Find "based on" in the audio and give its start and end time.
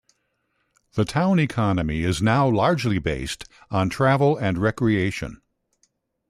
2.97-3.89